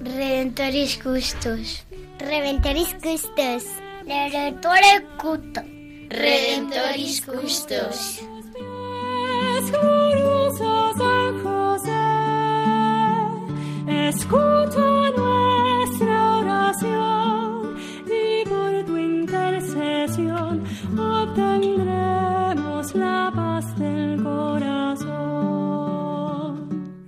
[0.00, 1.84] Redentoris Custos.
[2.20, 3.64] Redentoris Custos.
[4.06, 5.62] Redentore Cuto.
[6.08, 8.22] Redentoris Custos.
[9.70, 12.02] glorioso San José,
[14.08, 14.91] escucha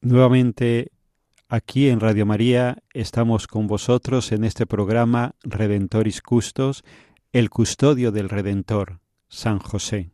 [0.00, 0.92] Nuevamente
[1.48, 6.84] aquí en Radio María estamos con vosotros en este programa Redentoris Custos,
[7.32, 10.12] el custodio del Redentor, San José.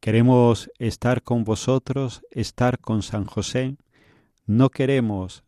[0.00, 3.76] Queremos estar con vosotros, estar con San José.
[4.46, 5.44] No queremos,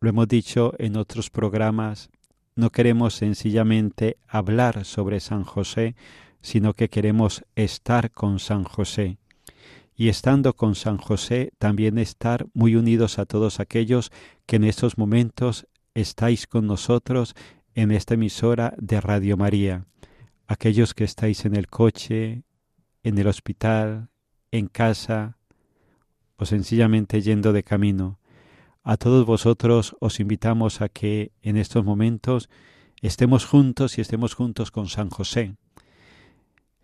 [0.00, 2.10] lo hemos dicho en otros programas,
[2.56, 5.94] no queremos sencillamente hablar sobre San José,
[6.40, 9.18] sino que queremos estar con San José
[10.00, 14.12] y estando con San José también estar muy unidos a todos aquellos
[14.46, 17.34] que en estos momentos estáis con nosotros
[17.74, 19.86] en esta emisora de Radio María,
[20.46, 22.44] aquellos que estáis en el coche,
[23.02, 24.08] en el hospital,
[24.52, 25.36] en casa
[26.36, 28.20] o sencillamente yendo de camino.
[28.84, 32.48] A todos vosotros os invitamos a que en estos momentos
[33.02, 35.56] estemos juntos y estemos juntos con San José,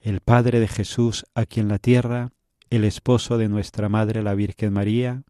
[0.00, 2.33] el Padre de Jesús aquí en la tierra,
[2.74, 5.22] el esposo de nuestra Madre la Virgen María,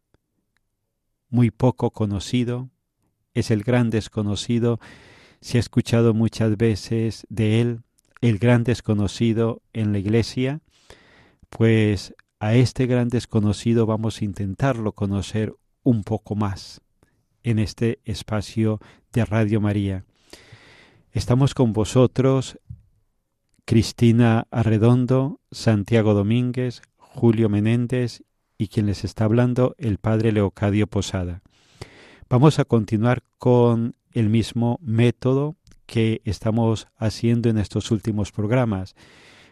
[1.28, 2.71] muy poco conocido,
[3.34, 4.81] es el gran desconocido,
[5.41, 7.81] se ha escuchado muchas veces de él,
[8.22, 10.60] el gran desconocido en la iglesia,
[11.50, 16.81] pues a este gran desconocido vamos a intentarlo conocer un poco más
[17.43, 18.81] en este espacio
[19.12, 20.05] de Radio María.
[21.12, 22.59] Estamos con vosotros,
[23.66, 26.82] Cristina Arredondo, Santiago Domínguez,
[27.14, 28.25] Julio Menéndez
[28.58, 31.42] y quien les está hablando, el padre Leocadio Posada.
[32.28, 38.97] Vamos a continuar con el mismo método que estamos haciendo en estos últimos programas.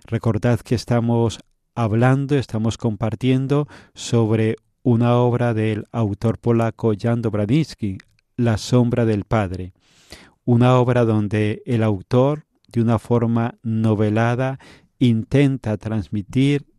[0.06, 1.38] Recordad que estamos
[1.76, 7.98] hablando, estamos compartiendo sobre una obra del autor polaco Jan Dobradinsky,
[8.36, 9.72] La sombra del Padre,
[10.44, 14.58] una obra donde el autor, de una forma novelada,
[14.98, 16.71] intenta transmitir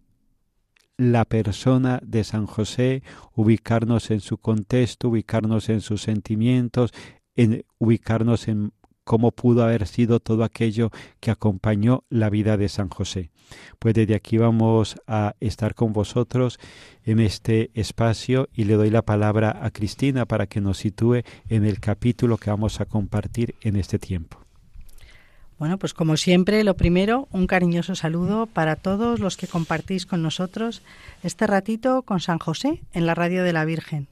[0.98, 3.04] la persona de San José,
[3.36, 6.92] ubicarnos en su contexto, ubicarnos en sus sentimientos,
[7.36, 8.74] en ubicarnos en
[9.04, 13.32] cómo pudo haber sido todo aquello que acompañó la vida de San José.
[13.80, 16.60] Pues desde aquí vamos a estar con vosotros
[17.04, 21.66] en este espacio y le doy la palabra a Cristina para que nos sitúe en
[21.66, 24.43] el capítulo que vamos a compartir en este tiempo.
[25.60, 30.22] Bueno, pues como siempre, lo primero, un cariñoso saludo para todos los que compartís con
[30.22, 30.82] nosotros
[31.22, 34.08] este ratito con San José en la radio de la Virgen.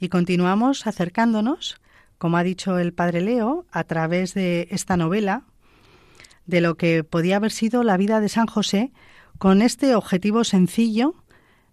[0.00, 1.80] Y continuamos acercándonos,
[2.18, 5.44] como ha dicho el Padre Leo, a través de esta novela,
[6.46, 8.92] de lo que podía haber sido la vida de San José,
[9.38, 11.14] con este objetivo sencillo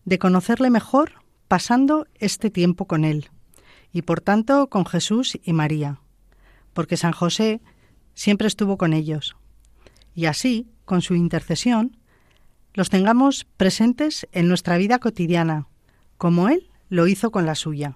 [0.05, 1.13] de conocerle mejor
[1.47, 3.29] pasando este tiempo con él,
[3.91, 5.99] y por tanto con Jesús y María,
[6.73, 7.59] porque San José
[8.17, 9.37] siempre estuvo con ellos.
[10.15, 11.97] Y así, con su intercesión,
[12.73, 15.67] los tengamos presentes en nuestra vida cotidiana,
[16.17, 17.95] como Él lo hizo con la suya.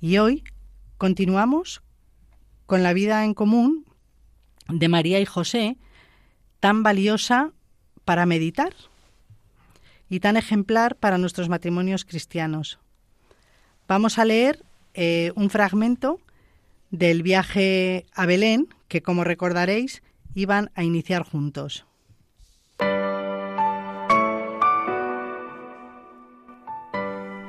[0.00, 0.44] Y hoy
[0.96, 1.82] continuamos
[2.64, 3.84] con la vida en común
[4.68, 5.76] de María y José,
[6.58, 7.52] tan valiosa
[8.04, 8.74] para meditar.
[10.12, 12.80] y tan ejemplar para nuestros matrimonios cristianos.
[13.86, 16.18] Vamos a leer eh, un fragmento
[16.90, 20.02] del viaje a Belén, que como recordaréis
[20.34, 21.86] iban a iniciar juntos.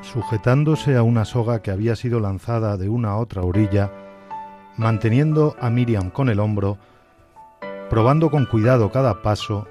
[0.02, 3.92] Sujetándose a una soga que había sido lanzada de una a otra orilla,
[4.78, 6.78] manteniendo a Miriam con el hombro,
[7.90, 9.68] probando con cuidado cada paso,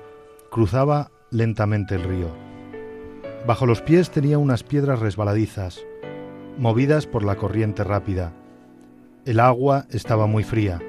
[0.50, 2.28] cruzaba lentamente el río.
[3.46, 5.80] Bajo los pies tenía unas piedras resbaladizas,
[6.58, 8.32] movidas por la corriente rápida.
[9.26, 10.80] El agua estaba muy fría.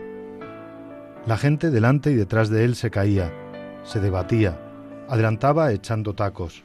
[1.25, 3.29] La gente delante y detrás de él se caía,
[3.83, 4.57] se debatía,
[5.09, 6.63] adelantaba echando tacos.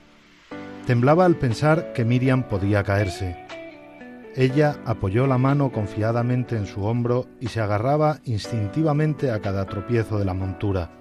[0.86, 3.36] Temblaba al pensar que Miriam podía caerse.
[4.36, 10.20] Ella apoyó la mano confiadamente en su hombro y se agarraba instintivamente a cada tropiezo
[10.20, 10.92] de la montura.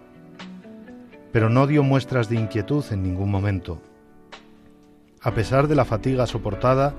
[1.31, 3.83] Pero no dio muestras de inquietud en ningún momento.
[5.21, 6.95] A pesar de la fatiga soportada,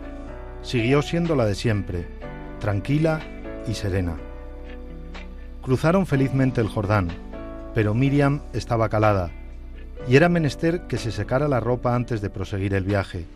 [0.62, 2.06] siguió siendo la de siempre,
[2.60, 3.20] tranquila
[3.68, 4.16] y serena.
[5.62, 7.08] Cruzaron felizmente el Jordán,
[7.74, 9.30] pero Miriam estaba calada,
[10.08, 13.26] y era menester que se secara la ropa antes de proseguir el viaje.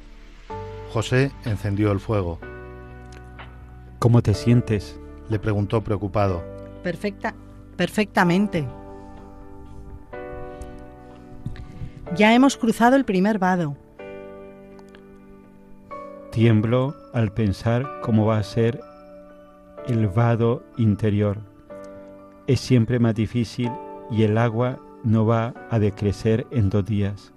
[0.93, 2.39] José encendió el fuego.
[3.99, 4.99] ¿Cómo te sientes?
[5.29, 6.43] le preguntó preocupado.
[6.83, 7.35] Perfecta,
[7.77, 8.67] perfectamente.
[12.17, 13.77] Ya hemos cruzado el primer vado.
[16.33, 18.81] Tiemblo al pensar cómo va a ser
[19.87, 21.39] el vado interior.
[22.47, 23.71] Es siempre más difícil
[24.11, 27.33] y el agua no va a decrecer en dos días.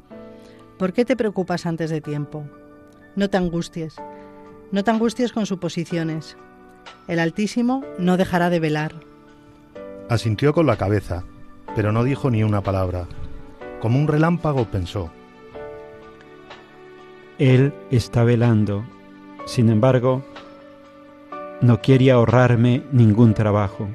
[0.77, 2.43] ¿Por qué te preocupas antes de tiempo?
[3.15, 3.95] No te angusties.
[4.71, 6.35] No te angusties con suposiciones.
[7.07, 8.93] El Altísimo no dejará de velar.
[10.09, 11.23] Asintió con la cabeza,
[11.75, 13.07] pero no dijo ni una palabra.
[13.81, 15.11] Como un relámpago pensó.
[17.37, 18.83] Él está velando.
[19.45, 20.23] Sin embargo,
[21.63, 23.87] no quiere ahorrarme ningún trabajo.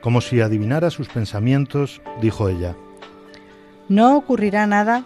[0.00, 2.74] Como si adivinara sus pensamientos, dijo ella.
[3.88, 5.04] No ocurrirá nada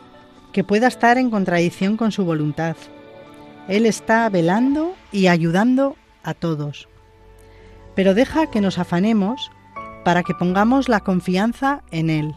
[0.54, 2.74] que pueda estar en contradicción con su voluntad.
[3.68, 6.88] Él está velando y ayudando a todos.
[7.94, 9.50] Pero deja que nos afanemos
[10.04, 12.34] para que pongamos la confianza en Él.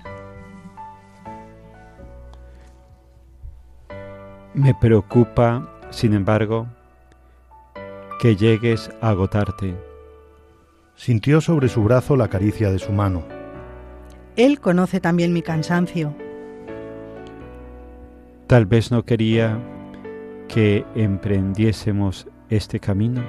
[4.53, 6.67] Me preocupa, sin embargo,
[8.19, 9.75] que llegues a agotarte.
[10.95, 13.23] Sintió sobre su brazo la caricia de su mano.
[14.35, 16.13] Él conoce también mi cansancio.
[18.47, 19.59] Tal vez no quería
[20.47, 23.23] que emprendiésemos este camino.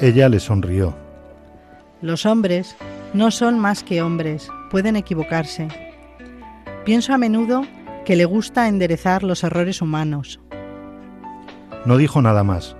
[0.00, 0.94] Ella le sonrió.
[2.00, 2.76] Los hombres
[3.14, 5.68] no son más que hombres, pueden equivocarse.
[6.84, 7.62] Pienso a menudo
[8.04, 10.40] que le gusta enderezar los errores humanos.
[11.84, 12.76] No dijo nada más.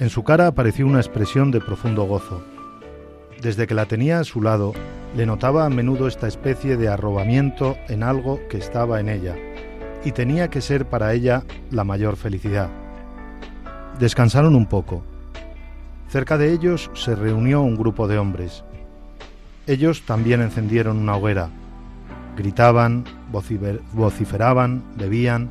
[0.00, 2.42] En su cara apareció una expresión de profundo gozo.
[3.40, 4.72] Desde que la tenía a su lado,
[5.16, 9.36] le notaba a menudo esta especie de arrobamiento en algo que estaba en ella,
[10.04, 12.70] y tenía que ser para ella la mayor felicidad.
[14.00, 15.04] Descansaron un poco.
[16.08, 18.64] Cerca de ellos se reunió un grupo de hombres.
[19.68, 21.50] Ellos también encendieron una hoguera.
[22.36, 23.04] Gritaban,
[23.92, 25.50] vociferaban, bebían.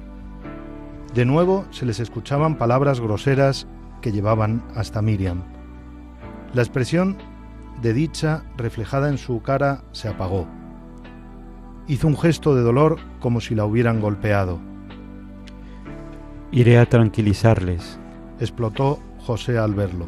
[1.14, 3.68] De nuevo se les escuchaban palabras groseras
[4.04, 5.42] que llevaban hasta Miriam.
[6.54, 7.18] La expresión
[7.82, 10.46] de dicha reflejada en su cara se apagó.
[11.88, 14.60] Hizo un gesto de dolor como si la hubieran golpeado.
[16.52, 17.98] Iré a tranquilizarles.
[18.40, 20.06] Explotó José al verlo.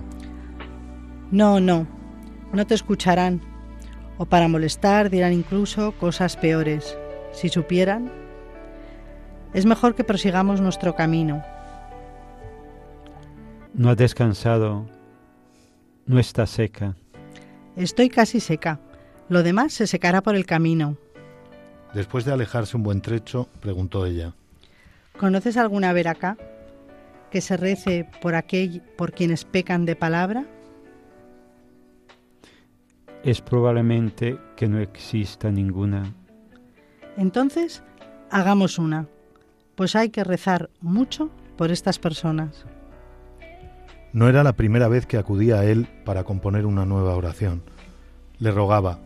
[1.31, 1.88] No, no,
[2.53, 3.41] no te escucharán.
[4.17, 6.98] O para molestar dirán incluso cosas peores.
[7.31, 8.12] Si supieran,
[9.53, 11.43] es mejor que prosigamos nuestro camino.
[13.77, 14.86] No has descansado,
[16.05, 16.96] no está seca.
[17.75, 18.79] Estoy casi seca.
[19.27, 20.96] Lo demás se secará por el camino.
[21.94, 24.34] Después de alejarse un buen trecho, preguntó ella.
[25.20, 26.38] ¿Conoces alguna veraca
[27.32, 30.46] que se rece por aquel por quienes pecan de palabra?
[33.24, 36.13] Es probablemente que no exista ninguna.
[37.17, 37.84] Entonces,
[38.32, 39.08] hagamos una,
[39.75, 42.65] pues hay que rezar mucho por estas personas.
[44.15, 47.63] No era la primera vez que acudía a él para componer una nueva oración.
[48.39, 48.98] Le rogaba,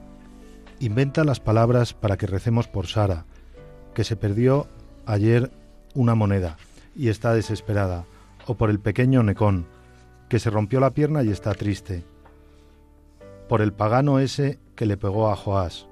[0.80, 3.26] inventa las palabras para que recemos por Sara,
[3.96, 4.68] que se perdió
[5.08, 5.50] ayer
[5.96, 6.58] una moneda
[6.96, 8.06] y está desesperada,
[8.46, 9.66] o por el pequeño Necón,
[10.30, 12.06] que se rompió la pierna y está triste,
[13.48, 15.88] por el pagano ese que le pegó a Joás,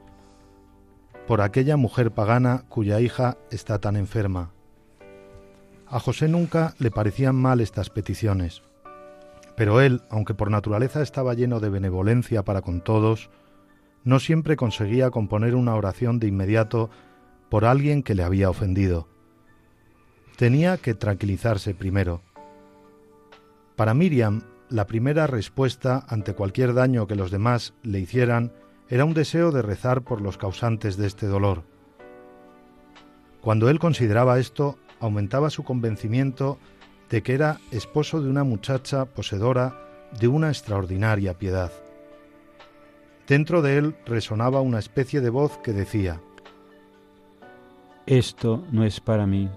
[1.25, 4.51] por aquella mujer pagana cuya hija está tan enferma.
[5.88, 8.62] A José nunca le parecían mal estas peticiones,
[9.57, 13.31] pero él, aunque por naturaleza estaba lleno de benevolencia para con todos,
[14.03, 16.91] no siempre conseguía componer una oración de inmediato
[17.49, 19.07] por alguien que le había ofendido.
[20.37, 22.21] Tenía que tranquilizarse primero.
[23.75, 28.53] Para Miriam, la primera respuesta ante cualquier daño que los demás le hicieran
[28.89, 31.63] era un deseo de rezar por los causantes de este dolor.
[33.41, 36.59] Cuando él consideraba esto, aumentaba su convencimiento
[37.09, 41.71] de que era esposo de una muchacha poseedora de una extraordinaria piedad.
[43.27, 46.21] Dentro de él resonaba una especie de voz que decía,
[48.05, 49.49] Esto no es para mí.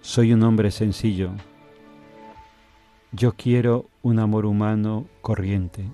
[0.00, 1.30] Soy un hombre sencillo.
[3.12, 5.84] Yo quiero un amor humano corriente.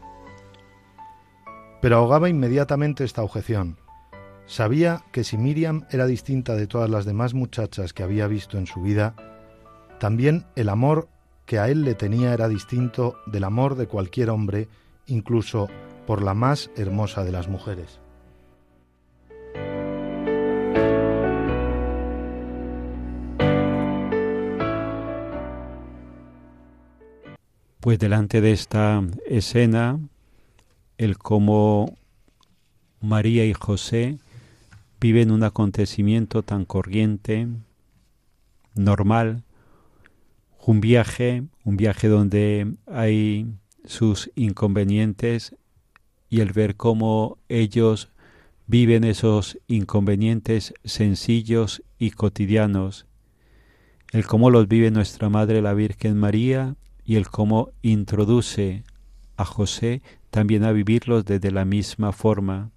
[1.82, 3.76] Pero ahogaba inmediatamente esta objeción.
[4.46, 8.66] Sabía que si Miriam era distinta de todas las demás muchachas que había visto en
[8.66, 9.14] su vida,
[9.98, 11.08] también el amor
[11.46, 14.68] que a él le tenía era distinto del amor de cualquier hombre,
[15.06, 15.68] incluso
[16.06, 18.00] por la más hermosa de las mujeres.
[27.80, 29.98] Pues delante de esta escena,
[30.98, 31.94] el cómo
[33.00, 34.18] María y José
[35.00, 37.48] viven un acontecimiento tan corriente,
[38.74, 39.44] normal,
[40.64, 43.46] un viaje, un viaje donde hay
[43.84, 45.56] sus inconvenientes
[46.28, 48.10] y el ver cómo ellos
[48.66, 53.06] viven esos inconvenientes sencillos y cotidianos,
[54.12, 58.84] el cómo los vive nuestra Madre la Virgen María y el cómo introduce
[59.38, 62.70] a José también a vivirlos desde la misma forma,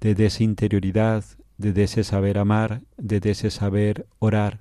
[0.00, 1.24] desde esa interioridad,
[1.58, 4.60] desde ese saber amar, desde ese saber orar.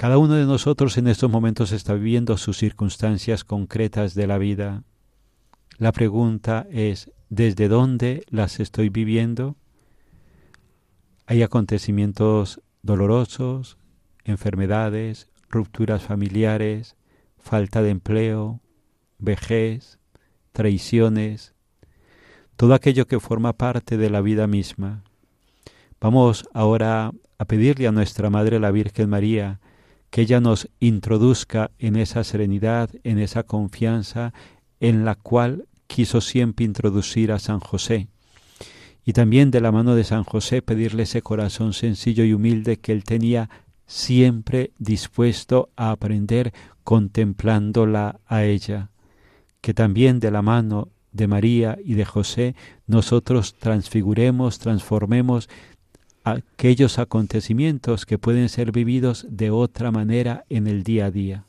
[0.00, 4.82] Cada uno de nosotros en estos momentos está viviendo sus circunstancias concretas de la vida.
[5.76, 9.56] La pregunta es, ¿desde dónde las estoy viviendo?
[11.26, 13.76] Hay acontecimientos dolorosos,
[14.24, 16.96] enfermedades, rupturas familiares,
[17.36, 18.62] falta de empleo,
[19.18, 19.98] vejez,
[20.52, 21.52] traiciones,
[22.56, 25.04] todo aquello que forma parte de la vida misma.
[26.00, 29.60] Vamos ahora a pedirle a nuestra Madre la Virgen María
[30.10, 34.32] que ella nos introduzca en esa serenidad, en esa confianza
[34.80, 38.08] en la cual quiso siempre introducir a San José.
[39.04, 42.92] Y también de la mano de San José pedirle ese corazón sencillo y humilde que
[42.92, 43.48] él tenía
[43.86, 46.52] siempre dispuesto a aprender
[46.84, 48.90] contemplándola a ella,
[49.60, 52.54] que también de la mano de María y de José
[52.86, 55.48] nosotros transfiguremos, transformemos
[56.24, 61.44] aquellos acontecimientos que pueden ser vividos de otra manera en el día a día.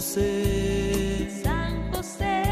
[0.00, 1.28] José.
[1.42, 2.42] San José.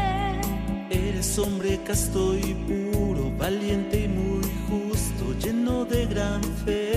[0.91, 6.88] Eres hombre casto y puro, valiente y muy justo, lleno de gran fe.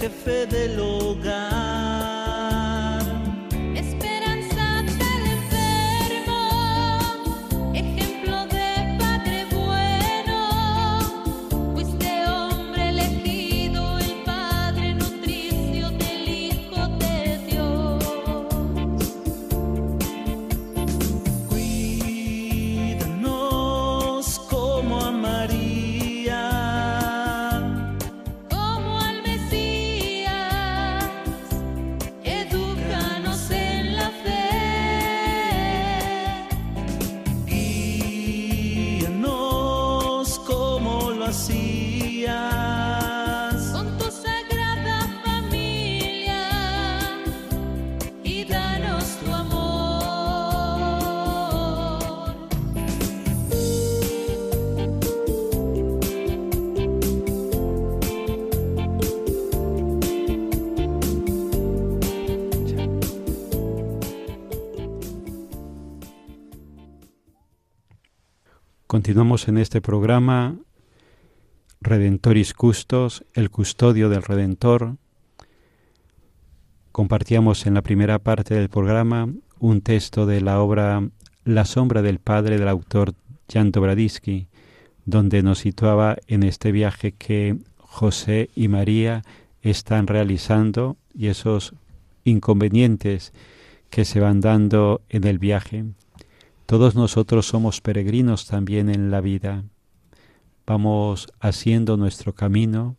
[0.00, 1.85] Jefe del hogar.
[69.06, 70.56] Continuamos en este programa
[71.80, 74.96] Redentoris Custos, el custodio del Redentor.
[76.90, 79.28] Compartíamos en la primera parte del programa
[79.60, 81.08] un texto de la obra
[81.44, 83.14] La sombra del Padre del autor
[83.48, 84.48] Jan Dobradisky,
[85.04, 89.22] donde nos situaba en este viaje que José y María
[89.62, 91.74] están realizando y esos
[92.24, 93.32] inconvenientes
[93.88, 95.84] que se van dando en el viaje.
[96.66, 99.62] Todos nosotros somos peregrinos también en la vida.
[100.66, 102.96] Vamos haciendo nuestro camino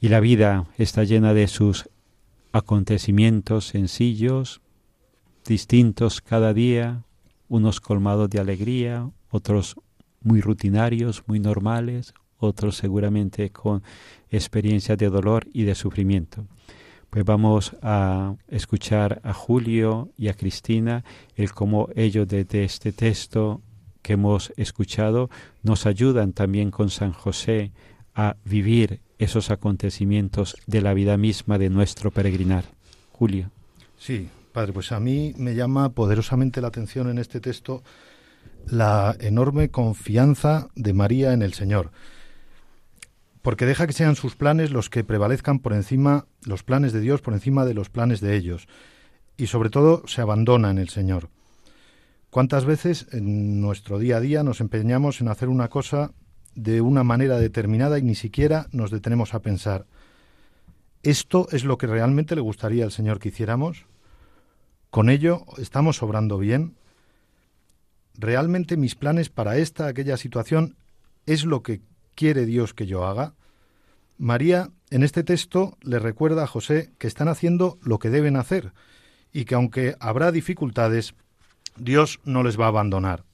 [0.00, 1.90] y la vida está llena de sus
[2.52, 4.60] acontecimientos sencillos,
[5.44, 7.02] distintos cada día,
[7.48, 9.74] unos colmados de alegría, otros
[10.20, 13.82] muy rutinarios, muy normales, otros seguramente con
[14.30, 16.46] experiencias de dolor y de sufrimiento.
[17.12, 21.04] Pues vamos a escuchar a Julio y a Cristina
[21.36, 23.60] el cómo ellos desde este texto
[24.00, 25.28] que hemos escuchado
[25.62, 27.70] nos ayudan también con San José
[28.14, 32.64] a vivir esos acontecimientos de la vida misma de nuestro peregrinar.
[33.12, 33.50] Julio.
[33.98, 37.82] Sí, padre, pues a mí me llama poderosamente la atención en este texto
[38.64, 41.90] la enorme confianza de María en el Señor
[43.42, 47.20] porque deja que sean sus planes los que prevalezcan por encima, los planes de Dios
[47.20, 48.68] por encima de los planes de ellos,
[49.36, 51.28] y sobre todo se abandona en el Señor.
[52.30, 56.12] ¿Cuántas veces en nuestro día a día nos empeñamos en hacer una cosa
[56.54, 59.86] de una manera determinada y ni siquiera nos detenemos a pensar,
[61.02, 63.86] ¿esto es lo que realmente le gustaría al Señor que hiciéramos?
[64.90, 66.76] ¿Con ello estamos obrando bien?
[68.14, 70.76] ¿Realmente mis planes para esta, aquella situación
[71.26, 71.80] es lo que
[72.14, 73.34] quiere Dios que yo haga?
[74.18, 78.72] María en este texto le recuerda a José que están haciendo lo que deben hacer
[79.32, 81.14] y que aunque habrá dificultades,
[81.76, 83.24] Dios no les va a abandonar.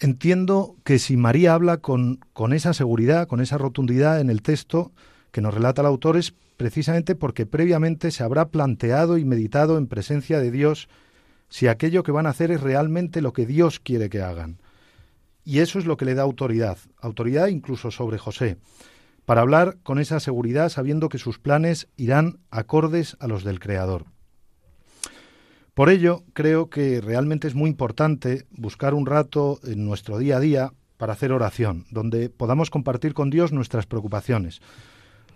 [0.00, 4.90] Entiendo que si María habla con, con esa seguridad, con esa rotundidad en el texto
[5.30, 9.86] que nos relata el autor es precisamente porque previamente se habrá planteado y meditado en
[9.86, 10.88] presencia de Dios
[11.48, 14.58] si aquello que van a hacer es realmente lo que Dios quiere que hagan.
[15.44, 18.58] Y eso es lo que le da autoridad, autoridad incluso sobre José,
[19.24, 24.06] para hablar con esa seguridad sabiendo que sus planes irán acordes a los del Creador.
[25.74, 30.40] Por ello, creo que realmente es muy importante buscar un rato en nuestro día a
[30.40, 34.60] día para hacer oración, donde podamos compartir con Dios nuestras preocupaciones,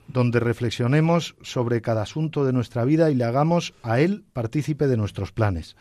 [0.08, 4.96] donde reflexionemos sobre cada asunto de nuestra vida y le hagamos a Él partícipe de
[4.96, 5.74] nuestros planes.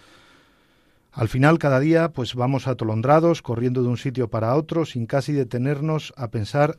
[1.15, 5.31] Al final, cada día, pues vamos atolondrados, corriendo de un sitio para otro, sin casi
[5.31, 6.77] detenernos a pensar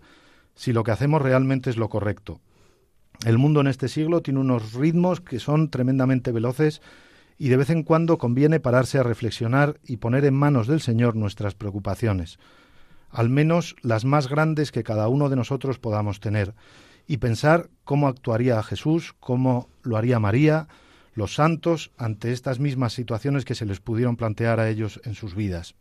[0.54, 2.42] si lo que hacemos realmente es lo correcto.
[3.24, 6.82] El mundo en este siglo tiene unos ritmos que son tremendamente veloces
[7.38, 11.16] y de vez en cuando conviene pararse a reflexionar y poner en manos del Señor
[11.16, 12.38] nuestras preocupaciones,
[13.08, 16.54] al menos las más grandes que cada uno de nosotros podamos tener,
[17.06, 20.68] y pensar cómo actuaría Jesús, cómo lo haría María,
[21.16, 25.34] los santos ante estas mismas situaciones que se les pudieron plantear a ellos en sus
[25.34, 25.74] vidas.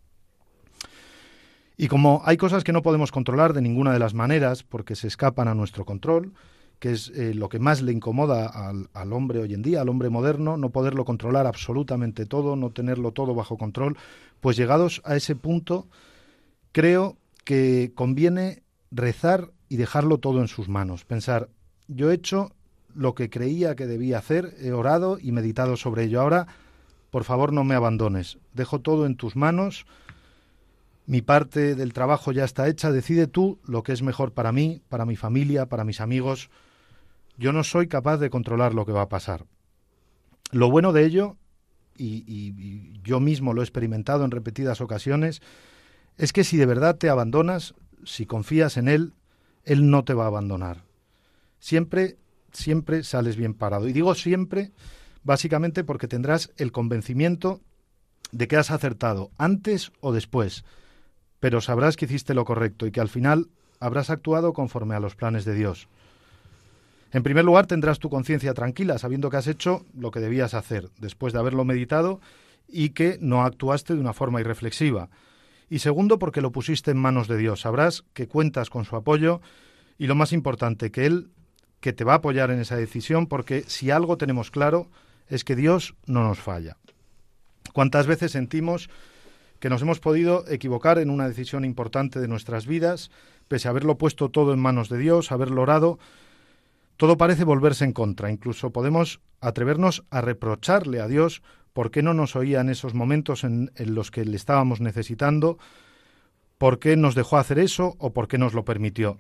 [1.78, 5.08] Y como hay cosas que no podemos controlar de ninguna de las maneras porque se
[5.08, 6.34] escapan a nuestro control,
[6.80, 9.90] que es eh, lo que más le incomoda al, al, hombre hoy en día, al
[9.90, 13.98] hombre moderno, no poderlo controlar absolutamente todo, no tenerlo todo bajo control,
[14.40, 15.88] pues llegados a ese punto,
[16.72, 21.50] creo que conviene rezar y dejarlo todo en sus manos, pensar,
[21.88, 22.55] yo he hecho
[22.96, 26.22] lo que creía que debía hacer, he orado y meditado sobre ello.
[26.22, 26.48] Ahora,
[27.12, 28.40] por favor, no me abandones.
[28.54, 29.86] Dejo todo en tus manos.
[31.06, 32.92] Mi parte del trabajo ya está hecha.
[32.92, 36.50] Decide tú lo que es mejor para mí, para mi familia, para mis amigos.
[37.38, 39.46] Yo no soy capaz de controlar lo que va a pasar.
[40.52, 41.38] Lo bueno de ello,
[41.98, 45.42] y, y, y yo mismo lo he experimentado en repetidas ocasiones,
[46.18, 49.14] es que si de verdad te abandonas, si confías en Él,
[49.64, 50.84] Él no te va a abandonar.
[51.60, 52.18] Siempre
[52.56, 53.88] siempre sales bien parado.
[53.88, 54.72] Y digo siempre,
[55.24, 57.62] básicamente porque tendrás el convencimiento
[58.32, 60.66] de que has acertado antes o después,
[61.40, 65.16] pero sabrás que hiciste lo correcto y que al final habrás actuado conforme a los
[65.16, 65.88] planes de Dios.
[67.12, 70.90] En primer lugar, tendrás tu conciencia tranquila, sabiendo que has hecho lo que debías hacer,
[70.98, 72.20] después de haberlo meditado
[72.68, 75.10] y que no actuaste de una forma irreflexiva.
[75.70, 77.62] Y segundo, porque lo pusiste en manos de Dios.
[77.62, 79.40] Sabrás que cuentas con su apoyo
[79.98, 81.30] y lo más importante, que Él
[81.86, 84.88] que te va a apoyar en esa decisión, porque si algo tenemos claro
[85.30, 86.78] es que Dios no nos falla.
[87.74, 88.90] ¿Cuántas veces sentimos
[89.60, 93.12] que nos hemos podido equivocar en una decisión importante de nuestras vidas,
[93.48, 96.00] pese a haberlo puesto todo en manos de Dios, haberlo orado,
[96.98, 98.32] todo parece volverse en contra.
[98.32, 101.44] Incluso podemos atrevernos a reprocharle a Dios
[101.74, 105.60] por qué no nos oía en esos momentos en, en, los que le estábamos necesitando,
[106.58, 109.18] por qué nos dejó hacer eso o por qué nos lo permitió.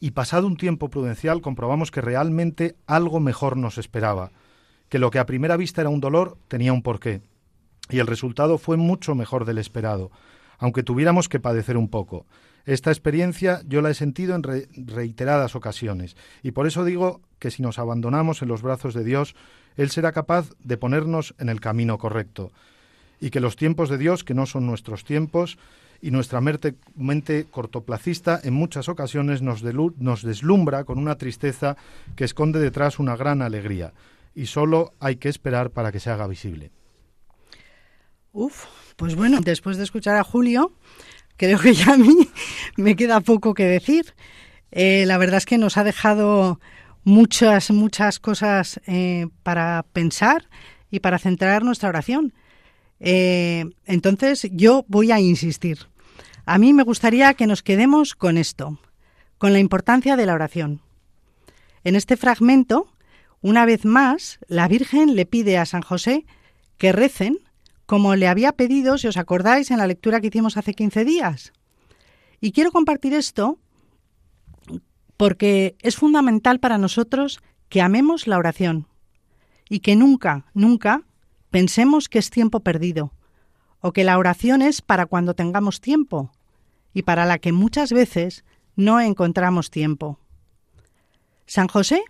[0.00, 4.32] Y pasado un tiempo prudencial comprobamos que realmente algo mejor nos esperaba,
[4.88, 7.22] que lo que a primera vista era un dolor tenía un porqué.
[7.90, 10.10] Y el resultado fue mucho mejor del esperado,
[10.58, 12.26] aunque tuviéramos que padecer un poco.
[12.64, 17.50] Esta experiencia yo la he sentido en re reiteradas ocasiones, y por eso digo que
[17.50, 19.34] si nos abandonamos en los brazos de Dios,
[19.76, 22.52] Él será capaz de ponernos en el camino correcto,
[23.20, 25.58] y que los tiempos de Dios, que no son nuestros tiempos,
[26.04, 31.78] y nuestra mente, cortoplacista en muchas ocasiones nos, nos deslumbra con una tristeza
[32.14, 33.94] que esconde detrás una gran alegría,
[34.34, 36.70] y solo hay que esperar para que se haga visible.
[38.32, 40.76] Uf, pues bueno, después de escuchar a Julio,
[41.38, 42.28] creo que ya a mí
[42.76, 44.14] me queda poco que decir.
[44.72, 46.60] Eh, la verdad es que nos ha dejado
[47.02, 50.50] muchas, muchas cosas eh, para pensar
[50.90, 52.34] y para centrar nuestra oración.
[53.00, 55.93] Eh, entonces, yo voy a insistir.
[56.46, 58.78] A mí me gustaría que nos quedemos con esto,
[59.38, 60.82] con la importancia de la oración.
[61.84, 62.92] En este fragmento,
[63.40, 66.26] una vez más, la Virgen le pide a San José
[66.76, 67.38] que recen
[67.86, 71.52] como le había pedido, si os acordáis, en la lectura que hicimos hace 15 días.
[72.40, 73.58] Y quiero compartir esto
[75.16, 78.86] porque es fundamental para nosotros que amemos la oración
[79.68, 81.02] y que nunca, nunca
[81.50, 83.12] pensemos que es tiempo perdido
[83.86, 86.32] o que la oración es para cuando tengamos tiempo
[86.94, 88.42] y para la que muchas veces
[88.76, 90.18] no encontramos tiempo.
[91.44, 92.02] San José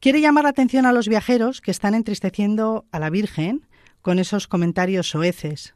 [0.00, 3.66] quiere llamar la atención a los viajeros que están entristeciendo a la Virgen
[4.02, 5.74] con esos comentarios soeces,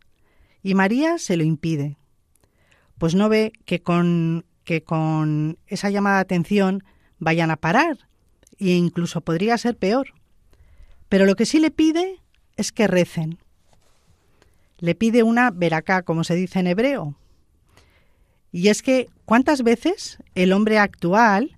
[0.63, 1.97] y María se lo impide,
[2.99, 6.85] pues no ve que con, que con esa llamada de atención
[7.19, 8.07] vayan a parar,
[8.59, 10.13] e incluso podría ser peor.
[11.09, 12.21] Pero lo que sí le pide
[12.59, 13.39] es que recen.
[14.81, 17.16] Le pide una veracá, como se dice en hebreo.
[18.53, 21.57] Y es que, ¿cuántas veces el hombre actual,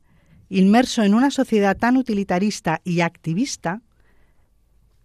[0.51, 3.81] inmerso en una sociedad tan utilitarista y activista,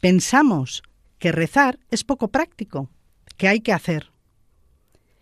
[0.02, 0.84] pensamos
[1.20, 2.90] que rezar es poco práctico,
[3.38, 4.12] que hay que hacer.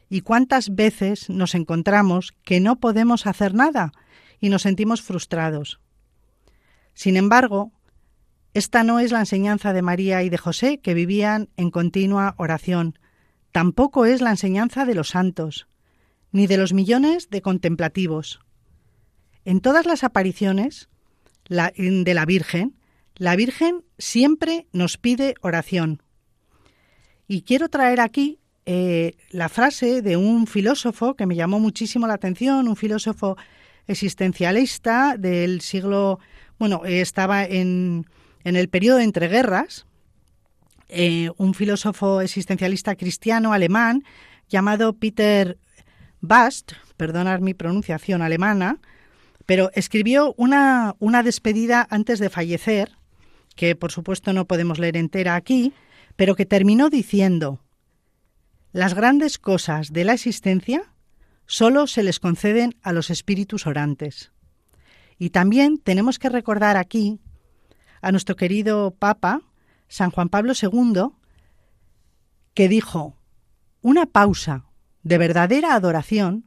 [0.10, 3.92] ¿Y cuántas veces nos encontramos que no podemos hacer nada
[4.40, 5.80] y nos sentimos frustrados?
[6.94, 7.72] Sin embargo,
[8.56, 12.98] esta no es la enseñanza de María y de José, que vivían en continua oración.
[13.52, 15.68] Tampoco es la enseñanza de los santos,
[16.32, 18.40] ni de los millones de contemplativos.
[19.44, 20.88] En todas las apariciones
[21.50, 22.78] de la Virgen,
[23.16, 26.02] la Virgen siempre nos pide oración.
[27.28, 32.14] Y quiero traer aquí eh, la frase de un filósofo que me llamó muchísimo la
[32.14, 33.36] atención, un filósofo
[33.86, 36.20] existencialista del siglo,
[36.58, 38.06] bueno, estaba en,
[38.46, 39.86] en, el periodo de entreguerras,
[40.88, 44.04] eh, un filósofo existencialista cristiano alemán
[44.48, 45.58] llamado Peter
[46.22, 48.80] Bast, perdonad mi pronunciación alemana,
[49.46, 52.92] pero escribió una, una despedida antes de fallecer
[53.56, 55.74] que por supuesto no podemos leer entera aquí,
[56.16, 57.62] pero que terminó diciendo,
[58.72, 60.94] las grandes cosas de la existencia
[61.46, 64.32] solo se les conceden a los espíritus orantes.
[65.18, 67.20] Y también tenemos que recordar aquí
[68.06, 69.42] a nuestro querido Papa,
[69.88, 71.08] San Juan Pablo II,
[72.54, 73.18] que dijo,
[73.82, 74.66] una pausa
[75.02, 76.46] de verdadera adoración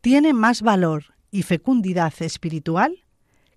[0.00, 3.04] tiene más valor y fecundidad espiritual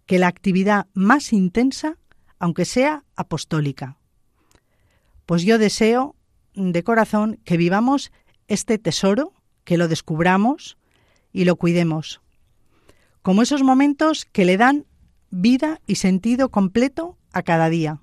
[0.07, 1.99] que la actividad más intensa
[2.39, 3.99] aunque sea apostólica.
[5.27, 6.15] Pues yo deseo
[6.55, 8.11] de corazón que vivamos
[8.47, 9.31] este tesoro,
[9.63, 10.79] que lo descubramos
[11.31, 12.19] y lo cuidemos,
[13.21, 14.87] como esos momentos que le dan
[15.31, 17.99] vida y sentido completo a cada día.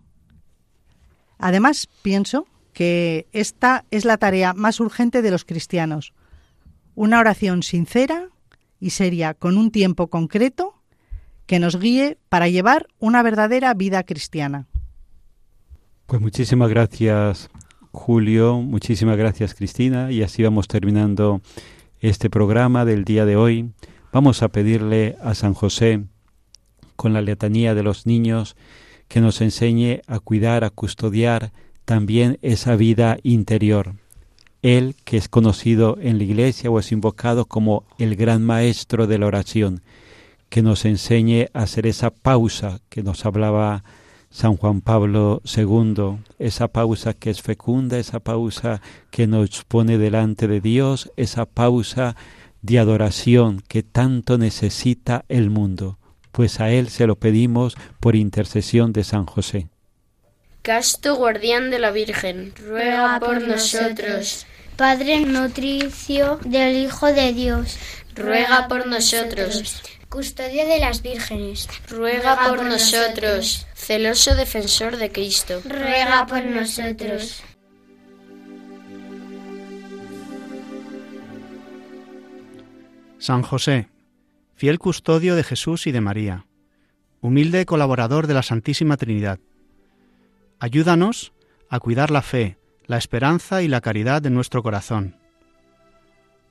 [1.39, 6.13] Además, pienso que esta es la tarea más urgente de los cristianos,
[6.95, 8.29] una oración sincera
[8.81, 10.75] y seria con un tiempo concreto
[11.47, 14.67] que nos guíe para llevar una verdadera vida cristiana.
[16.07, 17.51] Pues muchísimas gracias
[17.93, 21.41] Julio, muchísimas gracias Cristina y así vamos terminando
[22.01, 23.73] este programa del día de hoy.
[24.13, 26.05] Vamos a pedirle a San José
[26.99, 28.57] con la letanía de los niños
[29.07, 31.53] que nos enseñe a cuidar, a custodiar
[31.85, 33.95] también esa vida interior.
[34.63, 39.17] Él que es conocido en la iglesia o es invocado como el gran maestro de
[39.19, 39.81] la oración,
[40.49, 43.85] que nos enseñe a hacer esa pausa que nos hablaba
[44.29, 48.83] San Juan Pablo II, esa pausa que es fecunda, esa pausa
[49.13, 52.17] que nos pone delante de Dios, esa pausa
[52.61, 55.98] de adoración que tanto necesita el mundo,
[56.33, 59.69] pues a Él se lo pedimos por intercesión de San José.
[60.63, 64.47] Casto guardián de la Virgen, ruega por nosotros.
[64.77, 67.79] Padre nutricio del Hijo de Dios,
[68.15, 69.83] ruega por nosotros.
[70.09, 73.67] Custodio de las vírgenes, ruega por nosotros.
[73.75, 77.43] Celoso defensor de Cristo, ruega por nosotros.
[83.19, 83.89] San José,
[84.59, 86.45] fiel custodio de Jesús y de María,
[87.21, 89.39] humilde colaborador de la Santísima Trinidad,
[90.59, 91.33] ayúdanos
[91.71, 95.15] a cuidar la fe, la esperanza y la caridad de nuestro corazón,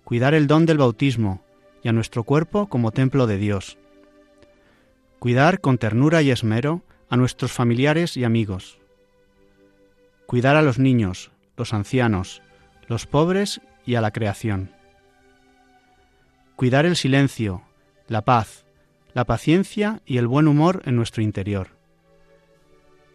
[0.06, 1.44] cuidar el don del bautismo
[1.84, 3.78] y a nuestro cuerpo como templo de Dios,
[5.20, 8.80] cuidar con ternura y esmero a nuestros familiares y amigos,
[10.28, 12.42] cuidar a los niños, los ancianos,
[12.88, 14.72] los pobres y a la creación.
[16.56, 17.67] Cuidar el silencio,
[18.08, 18.66] la paz,
[19.14, 21.70] la paciencia y el buen humor en nuestro interior.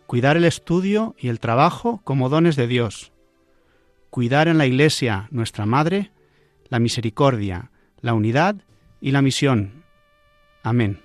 [0.06, 3.12] Cuidar el estudio y el trabajo como dones de Dios.
[4.10, 6.10] Cuidar en la Iglesia, nuestra Madre,
[6.68, 8.56] la misericordia, la unidad
[9.00, 9.84] y la misión.
[10.62, 11.00] Amén.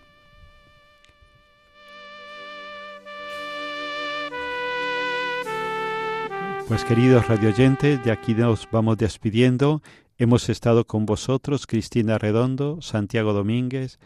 [6.67, 9.82] Pues queridos radioyentes, de aquí nos vamos despidiendo
[10.19, 13.99] Hemos estado con vosotros Cristina Redondo, Santiago Domínguez,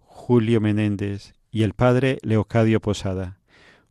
[0.00, 3.38] Julio Menéndez y el padre Leocadio Posada.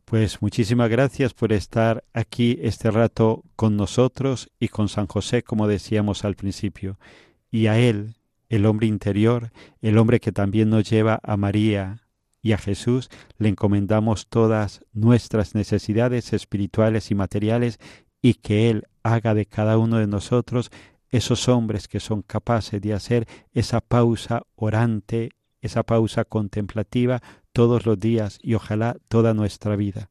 [0.04, 5.66] Pues muchísimas gracias por estar aquí este rato con nosotros y con San José, como
[5.66, 6.96] decíamos al principio,
[7.50, 8.14] y a él,
[8.50, 9.50] el hombre interior,
[9.82, 12.02] el hombre que también nos lleva a María
[12.40, 17.80] y a Jesús, le encomendamos todas nuestras necesidades espirituales y materiales
[18.22, 20.70] y que Él haga de cada uno de nosotros
[21.16, 27.22] esos hombres que son capaces de hacer esa pausa orante, esa pausa contemplativa
[27.52, 30.10] todos los días y ojalá toda nuestra vida.